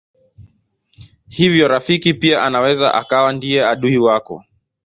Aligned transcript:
Hivyo 1.29 1.67
rafiki 1.67 2.13
pia 2.13 2.43
anaweza 2.43 2.93
akawa 2.93 3.33
ndiye 3.33 3.65
adui 3.65 3.97
wako. 3.97 4.43